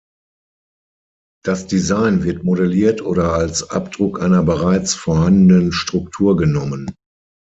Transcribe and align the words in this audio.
Das 1.45 1.67
Design 1.67 2.23
wird 2.23 2.43
modelliert 2.43 3.03
oder 3.03 3.33
als 3.33 3.69
Abdruck 3.69 4.19
einer 4.19 4.41
bereits 4.41 4.95
vorhandenen 4.95 5.71
Struktur 5.71 6.37
genommen. 6.37 6.95